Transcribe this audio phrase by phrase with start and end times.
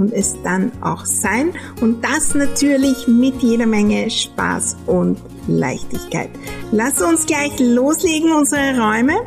[0.00, 1.52] und es dann auch sein.
[1.80, 6.30] Und das natürlich mit jeder Menge Spaß und Leichtigkeit.
[6.72, 9.20] Lass uns gleich loslegen, unsere Räume,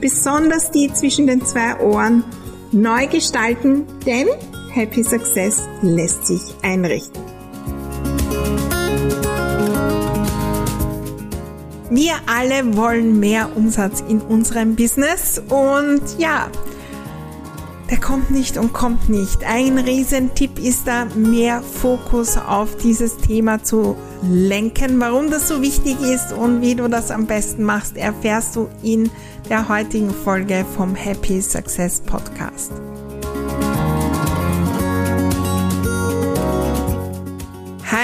[0.00, 2.24] besonders die zwischen den zwei Ohren,
[2.72, 4.28] neu gestalten, denn
[4.72, 7.22] Happy Success lässt sich einrichten.
[11.90, 16.50] Wir alle wollen mehr Umsatz in unserem Business und ja,
[17.94, 19.44] der kommt nicht und kommt nicht.
[19.44, 24.98] Ein Riesentipp ist da, mehr Fokus auf dieses Thema zu lenken.
[24.98, 29.12] Warum das so wichtig ist und wie du das am besten machst, erfährst du in
[29.48, 32.72] der heutigen Folge vom Happy Success Podcast.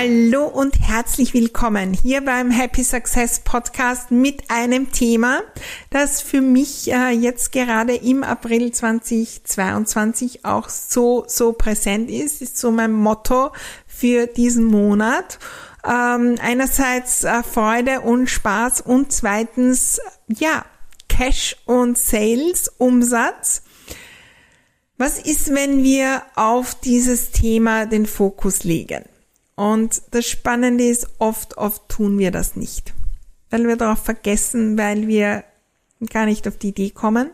[0.03, 5.42] Hallo und herzlich willkommen hier beim Happy Success Podcast mit einem Thema,
[5.91, 12.57] das für mich äh, jetzt gerade im April 2022 auch so, so präsent ist, ist
[12.57, 13.53] so mein Motto
[13.87, 15.39] für diesen Monat.
[15.84, 20.64] Ähm, einerseits äh, Freude und Spaß und zweitens, ja,
[21.11, 23.64] Cash und Sales, Umsatz.
[24.97, 29.05] Was ist, wenn wir auf dieses Thema den Fokus legen?
[29.61, 32.94] Und das Spannende ist, oft, oft tun wir das nicht.
[33.50, 35.44] Weil wir darauf vergessen, weil wir
[36.08, 37.30] gar nicht auf die Idee kommen,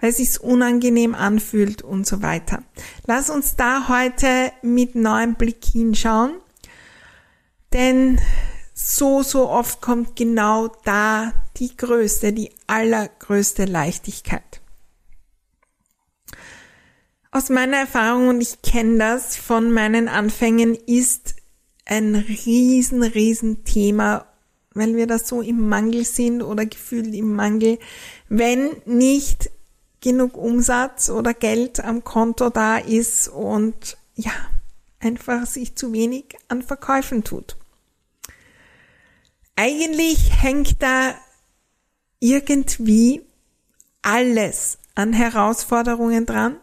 [0.00, 2.62] weil es sich unangenehm anfühlt und so weiter.
[3.04, 6.32] Lass uns da heute mit neuem Blick hinschauen,
[7.74, 8.18] denn
[8.72, 14.62] so, so oft kommt genau da die größte, die allergrößte Leichtigkeit.
[17.32, 21.34] Aus meiner Erfahrung, und ich kenne das von meinen Anfängen, ist
[21.90, 24.24] ein riesen, riesen Thema,
[24.72, 27.78] weil wir da so im Mangel sind oder gefühlt im Mangel,
[28.28, 29.50] wenn nicht
[30.00, 34.32] genug Umsatz oder Geld am Konto da ist und ja,
[35.00, 37.56] einfach sich zu wenig an Verkäufen tut.
[39.56, 41.14] Eigentlich hängt da
[42.20, 43.22] irgendwie
[44.00, 46.56] alles an Herausforderungen dran.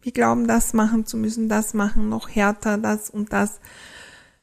[0.00, 3.60] Wir glauben, das machen zu müssen, das machen, noch härter, das und das.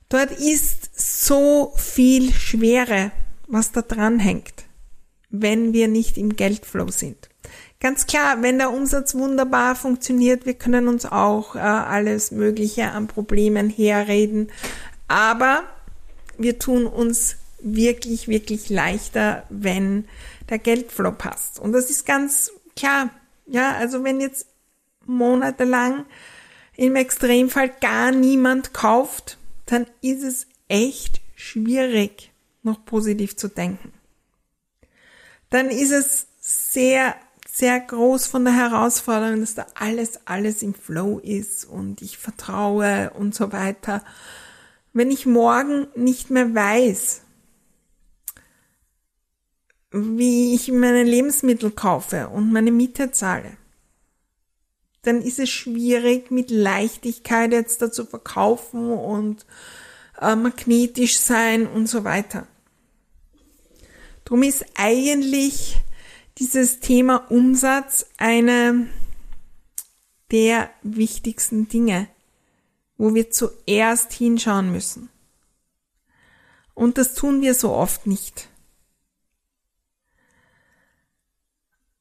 [0.10, 3.12] Dort ist so viel Schwere,
[3.48, 4.66] was da dran hängt,
[5.30, 7.30] wenn wir nicht im Geldflow sind.
[7.80, 13.08] Ganz klar, wenn der Umsatz wunderbar funktioniert, wir können uns auch äh, alles Mögliche an
[13.08, 14.52] Problemen herreden,
[15.08, 15.64] aber
[16.38, 20.06] wir tun uns wirklich, wirklich leichter, wenn
[20.50, 21.60] der Geldflow passt.
[21.60, 23.10] Und das ist ganz klar.
[23.48, 24.48] Ja, also wenn jetzt
[25.06, 26.06] monatelang
[26.76, 32.32] im Extremfall gar niemand kauft, dann ist es echt schwierig,
[32.64, 33.94] noch positiv zu denken.
[35.50, 37.16] Dann ist es sehr,
[37.48, 43.12] sehr groß von der Herausforderung, dass da alles, alles im Flow ist und ich vertraue
[43.12, 44.04] und so weiter.
[44.94, 47.22] Wenn ich morgen nicht mehr weiß,
[49.92, 53.58] wie ich meine Lebensmittel kaufe und meine Miete zahle,
[55.06, 59.46] dann ist es schwierig, mit Leichtigkeit jetzt dazu verkaufen und
[60.22, 62.48] äh, magnetisch sein und so weiter.
[64.24, 65.78] Drum ist eigentlich
[66.38, 68.88] dieses Thema Umsatz eine
[70.32, 72.08] der wichtigsten Dinge,
[72.98, 75.10] wo wir zuerst hinschauen müssen.
[76.74, 78.50] Und das tun wir so oft nicht.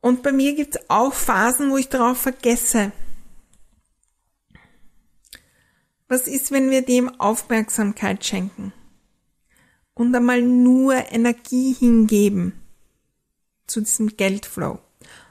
[0.04, 2.92] Und bei mir gibt es auch Phasen, wo ich darauf vergesse.
[6.09, 8.74] Was ist, wenn wir dem Aufmerksamkeit schenken
[9.95, 12.53] und einmal nur Energie hingeben
[13.66, 14.78] zu diesem Geldflow?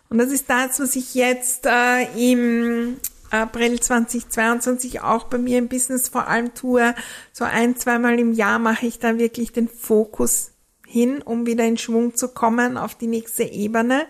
[0.10, 2.98] Und das ist das, was ich jetzt äh, im
[3.30, 6.96] April 2022 auch bei mir im Business vor allem tue.
[7.31, 10.50] So ein, zweimal im Jahr mache ich da wirklich den Fokus
[10.88, 14.08] hin, um wieder in Schwung zu kommen auf die nächste Ebene.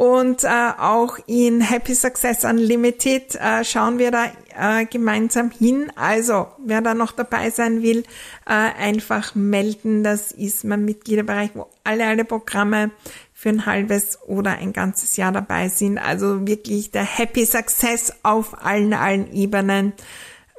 [0.00, 0.48] Und äh,
[0.78, 5.92] auch in Happy Success Unlimited äh, schauen wir da äh, gemeinsam hin.
[5.94, 8.04] Also, wer da noch dabei sein will,
[8.46, 10.02] äh, einfach melden.
[10.02, 12.92] Das ist mein Mitgliederbereich, wo alle, alle Programme
[13.34, 15.98] für ein halbes oder ein ganzes Jahr dabei sind.
[15.98, 19.92] Also wirklich der Happy Success auf allen, allen Ebenen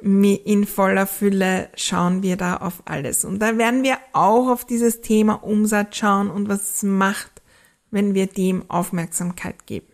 [0.02, 3.24] in voller Fülle schauen wir da auf alles.
[3.24, 7.31] Und da werden wir auch auf dieses Thema Umsatz schauen und was es macht,
[7.92, 9.86] wenn wir dem Aufmerksamkeit geben.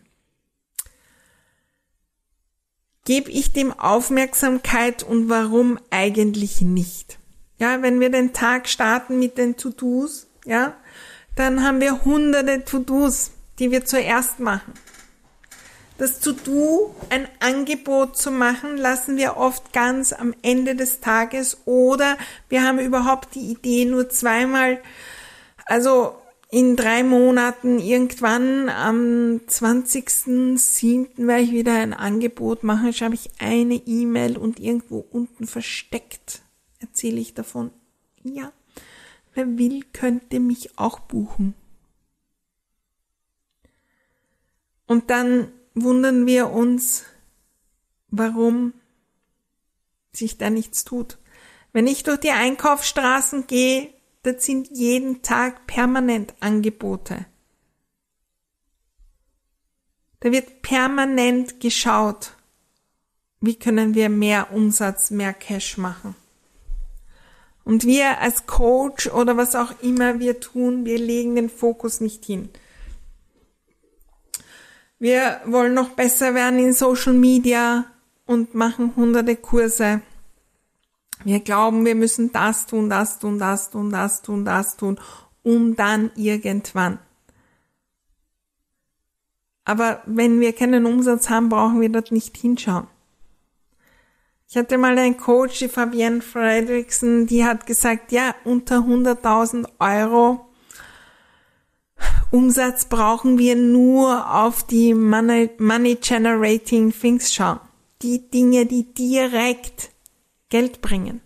[3.04, 7.18] Gebe ich dem Aufmerksamkeit und warum eigentlich nicht?
[7.58, 10.76] Ja, wenn wir den Tag starten mit den To-Dos, ja,
[11.36, 14.72] dann haben wir hunderte To-Dos, die wir zuerst machen.
[15.96, 22.16] Das To-Do, ein Angebot zu machen, lassen wir oft ganz am Ende des Tages oder
[22.48, 24.80] wir haben überhaupt die Idee nur zweimal,
[25.66, 26.17] also
[26.50, 31.26] in drei Monaten irgendwann am 20.07.
[31.26, 36.42] werde ich wieder ein Angebot machen, schreibe ich eine E-Mail und irgendwo unten versteckt
[36.80, 37.70] erzähle ich davon.
[38.22, 38.52] Ja,
[39.34, 41.54] wer will, könnte mich auch buchen.
[44.86, 47.04] Und dann wundern wir uns,
[48.08, 48.72] warum
[50.12, 51.18] sich da nichts tut.
[51.72, 53.92] Wenn ich durch die Einkaufsstraßen gehe,
[54.22, 57.26] da sind jeden Tag permanent Angebote.
[60.20, 62.32] Da wird permanent geschaut,
[63.40, 66.16] wie können wir mehr Umsatz, mehr Cash machen.
[67.64, 72.24] Und wir als Coach oder was auch immer wir tun, wir legen den Fokus nicht
[72.24, 72.48] hin.
[74.98, 77.84] Wir wollen noch besser werden in Social Media
[78.26, 80.00] und machen hunderte Kurse.
[81.24, 85.00] Wir glauben, wir müssen das tun, das tun, das tun, das tun, das tun,
[85.42, 86.98] um dann irgendwann.
[89.64, 92.86] Aber wenn wir keinen Umsatz haben, brauchen wir dort nicht hinschauen.
[94.48, 100.48] Ich hatte mal einen Coach, die Fabienne Fredrickson, die hat gesagt, ja, unter 100.000 Euro
[102.30, 107.60] Umsatz brauchen wir nur auf die Money, Money Generating Things schauen.
[108.02, 109.90] Die Dinge, die direkt
[110.48, 111.20] Geld bringen.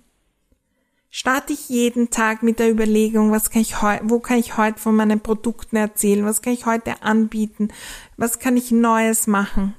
[1.11, 4.79] Starte ich jeden Tag mit der Überlegung, was kann ich heute, wo kann ich heute
[4.79, 6.25] von meinen Produkten erzählen?
[6.25, 7.69] Was kann ich heute anbieten?
[8.17, 9.75] Was kann ich Neues machen?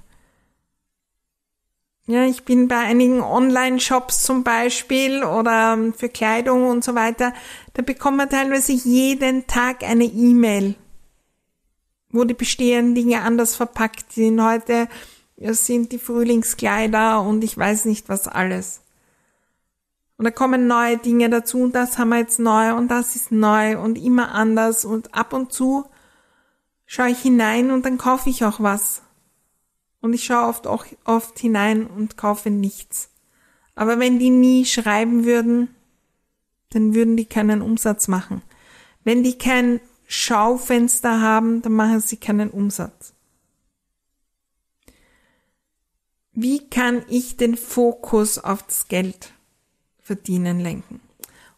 [2.05, 7.33] Ja, ich bin bei einigen Online-Shops zum Beispiel oder für Kleidung und so weiter.
[7.73, 10.75] Da bekommt man teilweise jeden Tag eine E-Mail
[12.13, 14.41] wo die bestehenden Dinge anders verpackt sind.
[14.41, 14.87] Heute
[15.35, 18.82] sind die Frühlingskleider und ich weiß nicht was alles.
[20.23, 23.33] Und da kommen neue Dinge dazu und das haben wir jetzt neu und das ist
[23.33, 25.83] neu und immer anders und ab und zu
[26.85, 29.01] schaue ich hinein und dann kaufe ich auch was.
[29.99, 33.09] Und ich schaue oft auch oft hinein und kaufe nichts.
[33.75, 35.75] Aber wenn die nie schreiben würden,
[36.69, 38.43] dann würden die keinen Umsatz machen.
[39.03, 43.13] Wenn die kein Schaufenster haben, dann machen sie keinen Umsatz.
[46.31, 49.32] Wie kann ich den Fokus auf das Geld
[50.03, 50.99] verdienen lenken?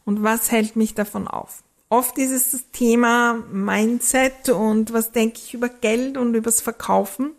[0.06, 1.64] Und was hält mich davon auf?
[1.90, 7.32] Oft ist es das Thema Mindset und was denke ich über Geld und übers Verkaufen.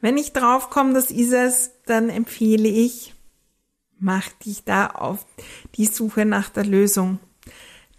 [0.00, 3.14] Wenn ich draufkomme, das ist es, dann empfehle ich,
[3.98, 5.24] mach dich da auf
[5.76, 7.18] die Suche nach der Lösung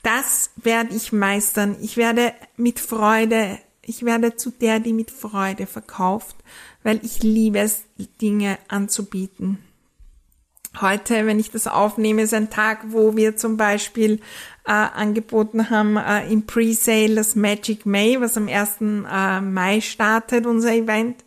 [0.07, 1.75] das werde ich meistern.
[1.81, 6.37] Ich werde mit Freude, ich werde zu der, die mit Freude verkauft,
[6.81, 7.83] weil ich liebe es,
[8.21, 9.59] Dinge anzubieten.
[10.81, 14.19] Heute, wenn ich das aufnehme, ist ein Tag, wo wir zum Beispiel
[14.65, 18.81] äh, angeboten haben äh, im Pre-Sale das Magic May, was am 1.
[18.81, 21.23] Äh, Mai startet, unser Event.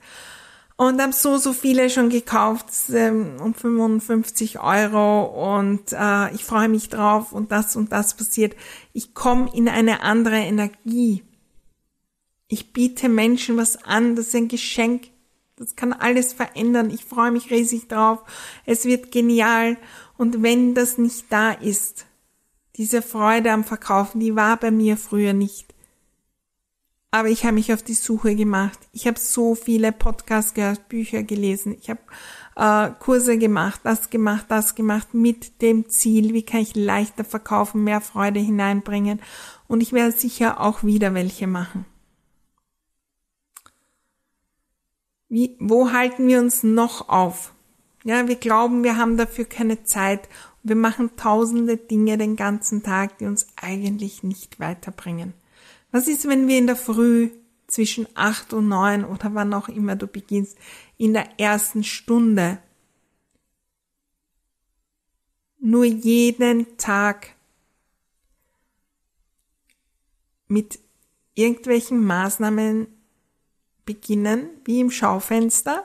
[0.77, 6.69] Und haben so, so viele schon gekauft, ähm, um 55 Euro und äh, ich freue
[6.69, 8.57] mich drauf und das und das passiert.
[8.95, 11.23] Ich komme in eine andere Energie.
[12.49, 15.09] Ich biete Menschen was an, das ist ein Geschenk.
[15.61, 16.89] Das kann alles verändern.
[16.89, 18.21] Ich freue mich riesig drauf.
[18.65, 19.77] Es wird genial.
[20.17, 22.07] Und wenn das nicht da ist,
[22.77, 25.75] diese Freude am Verkaufen, die war bei mir früher nicht.
[27.11, 28.79] Aber ich habe mich auf die Suche gemacht.
[28.93, 31.77] Ich habe so viele Podcasts gehört, Bücher gelesen.
[31.79, 32.01] Ich habe
[32.57, 37.85] äh, Kurse gemacht, das gemacht, das gemacht mit dem Ziel, wie kann ich leichter verkaufen,
[37.85, 39.21] mehr Freude hineinbringen.
[39.69, 41.85] Und ich werde sicher auch wieder welche machen.
[45.31, 47.55] Wie, wo halten wir uns noch auf?
[48.03, 50.29] Ja, wir glauben, wir haben dafür keine Zeit.
[50.65, 55.33] Wir machen tausende Dinge den ganzen Tag, die uns eigentlich nicht weiterbringen.
[55.93, 57.31] Was ist, wenn wir in der Früh
[57.69, 60.59] zwischen acht und neun oder wann auch immer du beginnst,
[60.99, 62.59] in der ersten Stunde
[65.61, 67.37] nur jeden Tag
[70.49, 70.81] mit
[71.35, 72.89] irgendwelchen Maßnahmen
[73.95, 75.85] beginnen, wie im Schaufenster,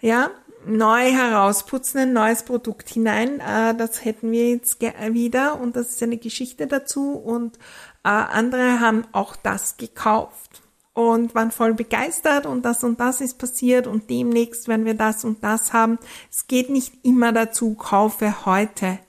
[0.00, 0.30] ja,
[0.66, 3.40] neu herausputzen, ein neues Produkt hinein.
[3.40, 7.56] Äh, das hätten wir jetzt wieder und das ist eine Geschichte dazu und
[8.04, 10.62] äh, andere haben auch das gekauft
[10.92, 15.24] und waren voll begeistert und das und das ist passiert und demnächst werden wir das
[15.24, 15.98] und das haben.
[16.30, 19.00] Es geht nicht immer dazu, kaufe heute.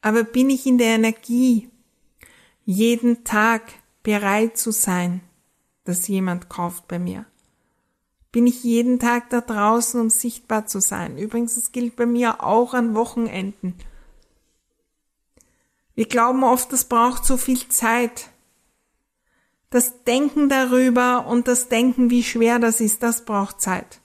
[0.00, 1.70] Aber bin ich in der Energie,
[2.64, 3.62] jeden Tag
[4.02, 5.20] bereit zu sein,
[5.88, 7.26] dass jemand kauft bei mir?
[8.30, 11.18] bin ich jeden Tag da draußen, um sichtbar zu sein.
[11.18, 13.74] Übrigens, das gilt bei mir auch an Wochenenden.
[15.94, 18.30] Wir glauben oft, das braucht so viel Zeit.
[19.70, 24.00] Das Denken darüber und das Denken, wie schwer das ist, das braucht Zeit.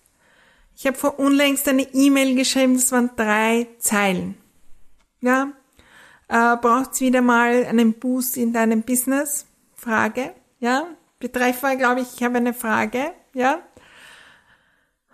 [0.75, 4.35] Ich habe vor unlängst eine E-Mail geschrieben, das waren drei Zeilen.
[5.21, 5.53] Ja,
[6.27, 9.45] äh, braucht's wieder mal einen Boost in deinem Business?
[9.75, 10.33] Frage.
[10.59, 10.87] Ja,
[11.23, 13.13] Betreffer, glaube ich, ich habe eine Frage.
[13.33, 13.63] Ja,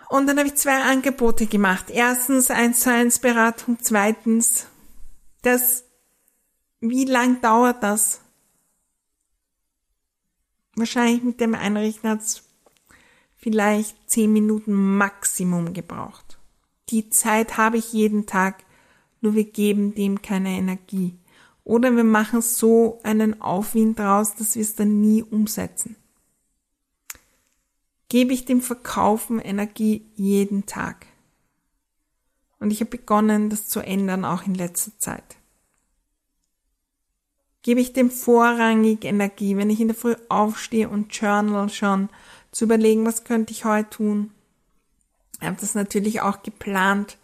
[0.10, 1.92] und dann habe ich zwei Angebote gemacht.
[1.92, 4.66] Erstens eins zu eins Beratung, zweitens
[5.44, 5.86] das,
[6.82, 8.22] wie lang dauert das?
[10.76, 12.42] Wahrscheinlich mit dem Einrichten hat es
[13.36, 16.40] vielleicht zehn Minuten Maximum gebraucht.
[16.90, 18.64] Die Zeit habe ich jeden Tag,
[19.22, 21.20] nur wir geben dem keine Energie.
[21.64, 25.99] Oder wir machen so einen Aufwind draus, dass wir es dann nie umsetzen
[28.10, 31.06] gebe ich dem Verkaufen Energie jeden Tag.
[32.60, 35.38] Und ich habe begonnen, das zu ändern, auch in letzter Zeit.
[37.62, 42.10] Gebe ich dem vorrangig Energie, wenn ich in der Früh aufstehe und journal schon,
[42.52, 44.32] zu überlegen, was könnte ich heute tun.
[45.40, 47.18] Ich habe das natürlich auch geplant,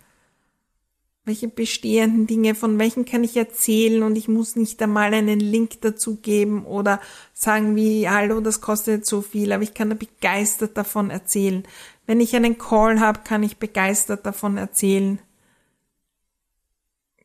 [1.25, 5.81] welche bestehenden Dinge, von welchen kann ich erzählen und ich muss nicht einmal einen Link
[5.81, 7.01] dazu geben oder
[7.33, 11.63] sagen wie, hallo, das kostet so viel, aber ich kann da begeistert davon erzählen.
[12.05, 15.19] Wenn ich einen Call habe, kann ich begeistert davon erzählen.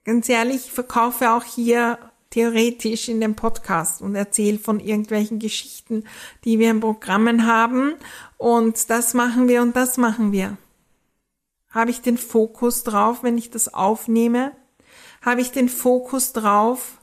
[0.04, 1.99] Ganz ehrlich, ich verkaufe auch hier
[2.30, 6.04] theoretisch in dem Podcast und erzähle von irgendwelchen Geschichten,
[6.45, 7.95] die wir in Programmen haben
[8.38, 10.57] und das machen wir und das machen wir.
[11.71, 14.53] Habe ich den Fokus drauf, wenn ich das aufnehme?
[15.23, 16.99] Habe ich den Fokus drauf,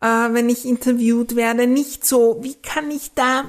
[0.00, 1.66] äh, wenn ich interviewt werde?
[1.66, 3.44] Nicht so, wie kann ich da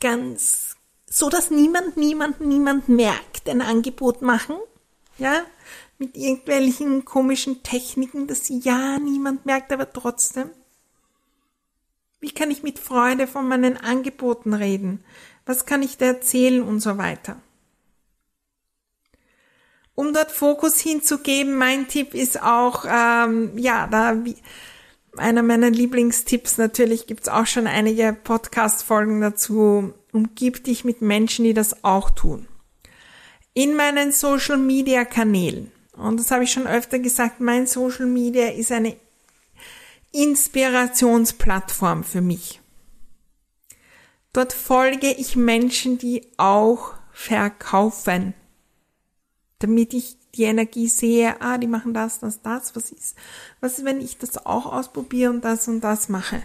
[0.00, 0.76] ganz,
[1.10, 4.56] so dass niemand, niemand, niemand merkt, ein Angebot machen?
[5.18, 5.42] Ja?
[5.98, 10.50] Mit irgendwelchen komischen Techniken, dass ja niemand merkt, aber trotzdem.
[12.20, 15.04] Wie kann ich mit Freude von meinen Angeboten reden?
[15.44, 17.40] Was kann ich da erzählen und so weiter?
[19.96, 24.36] Um dort Fokus hinzugeben, mein Tipp ist auch, ähm, ja, da wie,
[25.16, 31.54] einer meiner Lieblingstipps, natürlich gibt's auch schon einige Podcast-Folgen dazu, umgib dich mit Menschen, die
[31.54, 32.46] das auch tun.
[33.54, 38.96] In meinen Social-Media-Kanälen, und das habe ich schon öfter gesagt, mein Social Media ist eine
[40.12, 42.60] Inspirationsplattform für mich.
[44.34, 48.34] Dort folge ich Menschen, die auch verkaufen
[49.58, 53.16] damit ich die Energie sehe, ah, die machen das, das, das, was ist,
[53.60, 56.42] was ist, wenn ich das auch ausprobiere und das und das mache?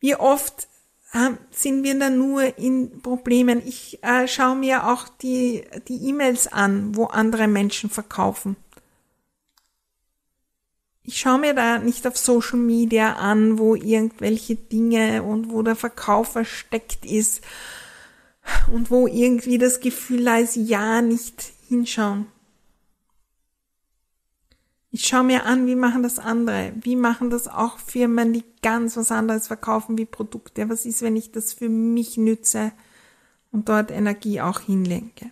[0.00, 0.68] Wie oft
[1.12, 3.60] äh, sind wir dann nur in Problemen?
[3.66, 8.56] Ich äh, schaue mir auch die die E-Mails an, wo andere Menschen verkaufen.
[11.02, 15.74] Ich schaue mir da nicht auf Social Media an, wo irgendwelche Dinge und wo der
[15.74, 17.42] Verkauf versteckt ist
[18.72, 22.26] und wo irgendwie das Gefühl da ist, ja, nicht hinschauen.
[24.90, 26.72] Ich schaue mir an, wie machen das andere?
[26.80, 30.70] Wie machen das auch Firmen, die ganz was anderes verkaufen wie Produkte?
[30.70, 32.72] Was ist, wenn ich das für mich nütze
[33.52, 35.30] und dort Energie auch hinlenke?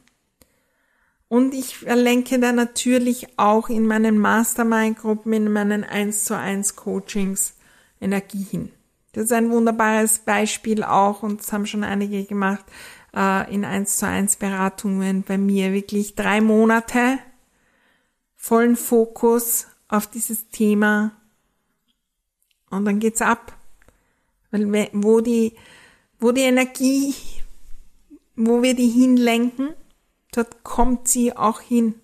[1.28, 7.54] Und ich lenke da natürlich auch in meinen Mastermind-Gruppen, in meinen 1 zu 1 Coachings
[8.00, 8.70] Energie hin.
[9.16, 12.66] Das ist ein wunderbares Beispiel auch und das haben schon einige gemacht
[13.14, 17.18] äh, in 1 zu 1 Beratungen bei mir wirklich drei Monate
[18.36, 21.12] vollen Fokus auf dieses Thema
[22.68, 23.56] und dann geht's ab.
[24.50, 25.54] Weil wo die,
[26.20, 27.14] wo die Energie,
[28.34, 29.70] wo wir die hinlenken,
[30.32, 31.94] dort kommt sie auch hin.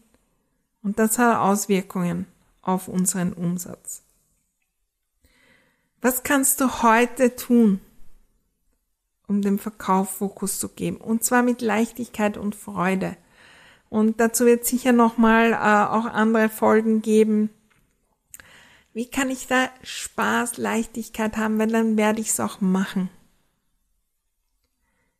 [0.83, 2.25] Und das hat Auswirkungen
[2.63, 4.03] auf unseren Umsatz.
[6.03, 7.81] Was kannst du heute tun?
[9.33, 10.99] um dem Verkauf Fokus zu geben.
[10.99, 13.17] Und zwar mit Leichtigkeit und Freude.
[13.89, 17.51] Und dazu wird sicher nochmal äh, auch andere Folgen geben.
[18.93, 23.09] Wie kann ich da Spaß, Leichtigkeit haben, weil dann werde ich es auch machen.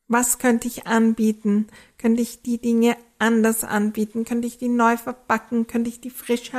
[0.09, 1.69] Was könnte ich anbieten?
[1.97, 4.27] Könnte ich die Dinge anders anbieten?
[4.27, 5.67] Könnte ich die neu verpacken?
[5.67, 6.53] Könnte ich die frisch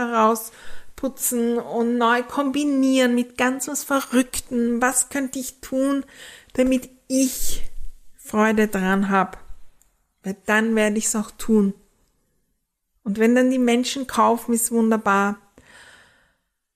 [1.04, 4.82] herausputzen und neu kombinieren mit ganz was Verrückten?
[4.82, 6.06] Was könnte ich tun,
[6.54, 7.64] damit ich
[8.18, 9.38] Freude dran habe?
[10.24, 11.74] Weil dann werde ich es auch tun.
[13.04, 15.38] Und wenn dann die Menschen kaufen, ist wunderbar.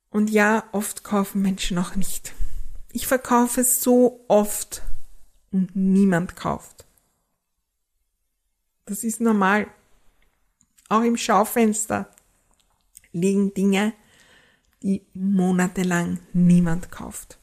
[0.10, 2.34] Und ja, oft kaufen Menschen auch nicht.
[2.92, 4.82] Ich verkaufe so oft
[5.52, 6.86] und niemand kauft.
[8.86, 9.68] Das ist normal.
[10.90, 12.10] Auch im Schaufenster
[13.12, 13.94] liegen Dinge,
[15.14, 17.40] monatelang niemand kauft.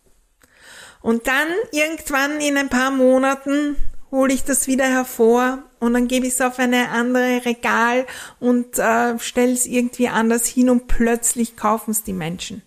[1.00, 3.76] Und dann irgendwann in ein paar Monaten
[4.10, 8.06] hole ich das wieder hervor und dann gebe ich es auf eine andere Regal
[8.40, 12.62] und äh, stelle es irgendwie anders hin und plötzlich kaufen es die Menschen.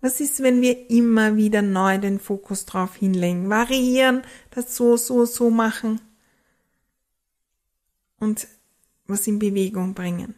[0.00, 5.24] Was ist, wenn wir immer wieder neu den Fokus drauf hinlegen, variieren, das so, so,
[5.24, 6.00] so machen
[8.20, 8.46] und
[9.06, 10.34] was in Bewegung bringen?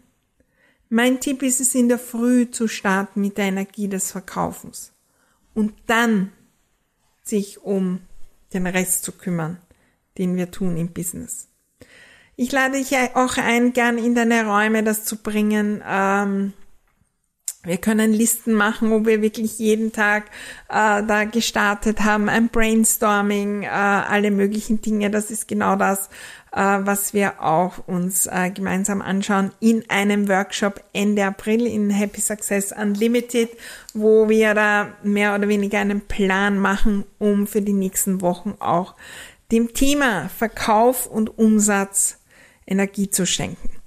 [0.88, 4.92] Mein Tipp ist es, in der Früh zu starten mit der Energie des Verkaufens
[5.54, 6.33] und dann
[7.23, 8.00] sich um
[8.52, 9.59] den Rest zu kümmern,
[10.16, 11.49] den wir tun im Business.
[12.37, 15.83] Ich lade dich auch ein, gern in deine Räume das zu bringen.
[15.87, 16.52] Ähm,
[17.65, 20.27] wir können Listen machen, wo wir wirklich jeden Tag
[20.69, 25.11] äh, da gestartet haben, ein Brainstorming, äh, alle möglichen Dinge.
[25.11, 26.09] Das ist genau das,
[26.53, 32.21] äh, was wir auch uns äh, gemeinsam anschauen in einem Workshop Ende April in Happy
[32.21, 33.50] Success Unlimited,
[33.93, 38.95] wo wir da mehr oder weniger einen Plan machen, um für die nächsten Wochen auch
[39.50, 42.19] dem Thema Verkauf und Umsatz
[42.67, 43.78] Energie zu schenken.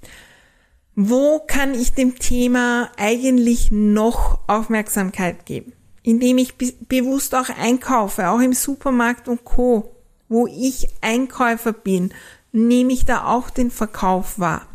[0.94, 5.72] Wo kann ich dem Thema eigentlich noch Aufmerksamkeit geben?
[6.02, 9.96] Indem ich be bewusst auch einkaufe, auch im Supermarkt und Co.
[10.28, 12.12] Wo ich Einkäufer bin,
[12.52, 14.66] nehme ich da auch den Verkauf wahr.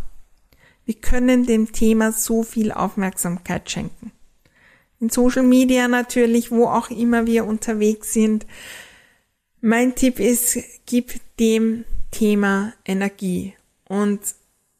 [0.85, 4.11] Wir können dem Thema so viel Aufmerksamkeit schenken.
[4.99, 8.47] In Social Media natürlich, wo auch immer wir unterwegs sind.
[9.61, 13.53] Mein Tipp ist, gib dem Thema Energie.
[13.87, 14.21] Und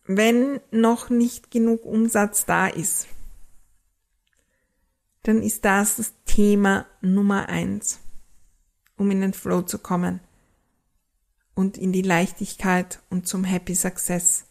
[0.07, 3.07] wenn noch nicht genug Umsatz da ist,
[5.23, 7.99] dann ist das das Thema Nummer eins,
[8.95, 10.21] um in den Flow zu kommen
[11.53, 14.45] und in die Leichtigkeit und zum Happy Success.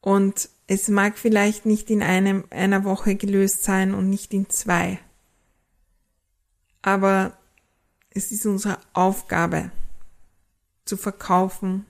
[0.00, 5.00] Und es mag vielleicht nicht in einem, einer Woche gelöst sein und nicht in zwei.
[6.82, 7.36] Aber
[8.10, 9.72] es ist unsere Aufgabe,
[10.84, 11.84] zu verkaufen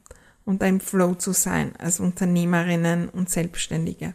[0.46, 4.14] und im Flow zu sein als Unternehmerinnen und Selbstständige.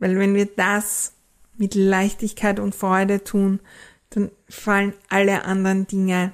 [0.00, 1.12] Weil wenn wir das
[1.56, 3.60] mit Leichtigkeit und Freude tun,
[4.08, 6.32] dann fallen alle anderen Dinge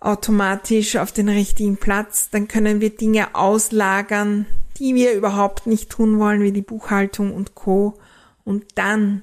[0.00, 2.30] automatisch auf den richtigen Platz.
[2.30, 4.46] Dann können wir Dinge auslagern,
[4.78, 7.98] die wir überhaupt nicht tun wollen, wie die Buchhaltung und Co.
[8.44, 9.22] Und dann,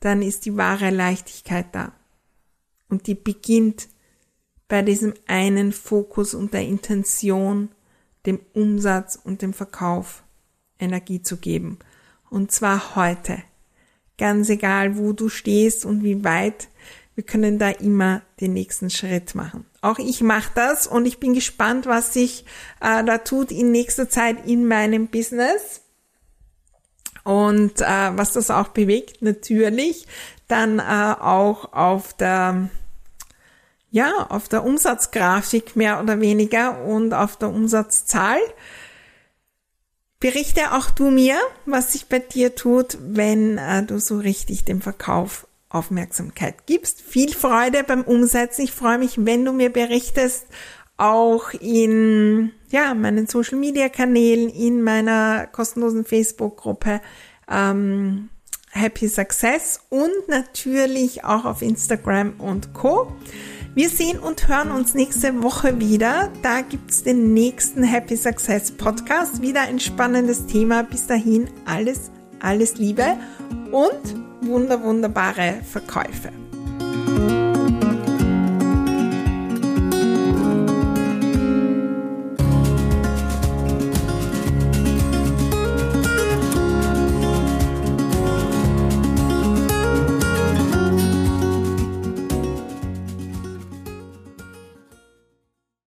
[0.00, 1.92] dann ist die wahre Leichtigkeit da.
[2.88, 3.88] Und die beginnt
[4.68, 7.70] bei diesem einen Fokus und der Intention,
[8.26, 10.24] dem Umsatz und dem Verkauf
[10.78, 11.78] Energie zu geben.
[12.28, 13.42] Und zwar heute.
[14.18, 16.68] Ganz egal, wo du stehst und wie weit,
[17.14, 19.64] wir können da immer den nächsten Schritt machen.
[19.80, 22.44] Auch ich mache das und ich bin gespannt, was sich
[22.80, 25.82] äh, da tut in nächster Zeit in meinem Business
[27.24, 29.22] und äh, was das auch bewegt.
[29.22, 30.06] Natürlich
[30.48, 32.68] dann äh, auch auf der
[33.90, 38.38] ja auf der Umsatzgrafik mehr oder weniger und auf der Umsatzzahl.
[40.18, 44.80] Berichte auch du mir, was sich bei dir tut, wenn äh, du so richtig den
[44.80, 47.02] Verkauf Aufmerksamkeit gibst.
[47.02, 48.62] Viel Freude beim Umsetzen.
[48.62, 50.46] Ich freue mich, wenn du mir berichtest,
[50.96, 57.00] auch in ja, meinen Social Media Kanälen, in meiner kostenlosen Facebook-Gruppe
[57.50, 58.30] ähm,
[58.70, 63.12] Happy Success und natürlich auch auf Instagram und Co.
[63.76, 66.32] Wir sehen und hören uns nächste Woche wieder.
[66.40, 69.42] Da gibt's den nächsten Happy Success Podcast.
[69.42, 70.82] Wieder ein spannendes Thema.
[70.82, 72.10] Bis dahin alles,
[72.40, 73.18] alles Liebe
[73.72, 76.30] und wunder, wunderbare Verkäufe.